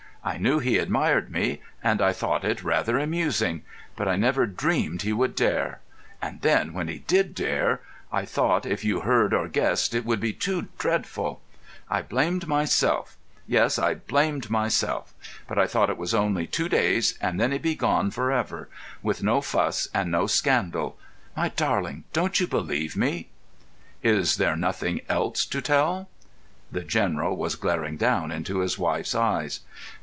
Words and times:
I 0.23 0.37
knew 0.37 0.59
he 0.59 0.77
admired 0.77 1.31
me—and 1.31 1.99
I 1.99 2.13
thought 2.13 2.45
it 2.45 2.61
rather 2.63 2.99
amusing; 2.99 3.63
but 3.95 4.07
I 4.07 4.17
never 4.17 4.45
dreamed 4.45 5.01
he 5.01 5.13
would 5.13 5.33
dare. 5.33 5.79
And 6.21 6.39
then, 6.41 6.73
when 6.73 6.87
he 6.87 6.99
did 6.99 7.33
dare, 7.33 7.81
I 8.11 8.25
thought 8.25 8.63
if 8.67 8.85
you 8.85 8.99
heard 8.99 9.33
or 9.33 9.47
guessed 9.47 9.95
it 9.95 10.05
would 10.05 10.19
be 10.19 10.31
too 10.31 10.67
dreadful. 10.77 11.41
I 11.89 12.03
blamed 12.03 12.45
myself—yes, 12.47 13.79
I 13.79 13.95
blamed 13.95 14.51
myself. 14.51 15.11
But 15.47 15.57
I 15.57 15.65
thought 15.65 15.89
it 15.89 15.97
was 15.97 16.13
only 16.13 16.45
two 16.45 16.69
days, 16.69 17.17
and 17.19 17.39
then 17.39 17.51
he'd 17.51 17.63
be 17.63 17.73
gone 17.73 18.11
for 18.11 18.31
ever—with 18.31 19.23
no 19.23 19.41
fuss 19.41 19.87
and 19.91 20.11
no 20.11 20.27
scandal. 20.27 20.99
My 21.35 21.49
darling, 21.49 22.03
don't 22.13 22.39
you 22.39 22.45
believe 22.45 22.95
me?" 22.95 23.29
"Is 24.03 24.37
there 24.37 24.55
nothing 24.55 25.01
else 25.09 25.47
to 25.47 25.61
tell?" 25.63 26.09
The 26.71 26.81
General 26.83 27.35
was 27.35 27.55
glaring 27.55 27.97
down 27.97 28.29
into 28.31 28.59
his 28.59 28.77
wife's 28.77 29.15
eyes. 29.15 29.61